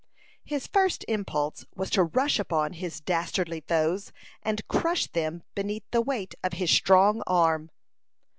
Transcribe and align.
His 0.43 0.65
first 0.65 1.05
impulse 1.07 1.63
was 1.75 1.91
to 1.91 2.05
rush 2.05 2.39
upon 2.39 2.73
his 2.73 2.99
dastardly 2.99 3.61
foes, 3.61 4.11
and 4.41 4.67
crush 4.67 5.05
them 5.05 5.43
beneath 5.53 5.83
the 5.91 6.01
weight 6.01 6.33
of 6.41 6.53
his 6.53 6.71
strong 6.71 7.21
arm. 7.27 7.69